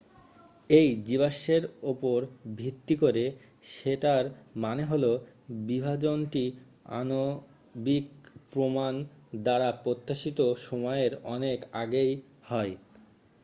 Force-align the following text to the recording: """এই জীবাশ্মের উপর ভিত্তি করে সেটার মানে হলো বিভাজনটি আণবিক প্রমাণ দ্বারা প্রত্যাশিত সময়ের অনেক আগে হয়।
"""এই 0.69 0.87
জীবাশ্মের 1.05 1.63
উপর 1.91 2.17
ভিত্তি 2.57 2.95
করে 2.95 3.25
সেটার 3.73 4.23
মানে 4.55 4.83
হলো 4.85 5.11
বিভাজনটি 5.67 6.43
আণবিক 6.99 8.07
প্রমাণ 8.51 8.93
দ্বারা 9.43 9.69
প্রত্যাশিত 9.83 10.37
সময়ের 10.65 11.11
অনেক 11.35 11.59
আগে 11.81 12.03
হয়। 12.49 12.73